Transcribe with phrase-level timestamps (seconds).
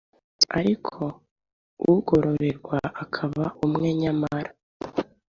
[0.59, 1.01] ariko
[1.91, 4.51] ugororerwa akaba umwe nyamara,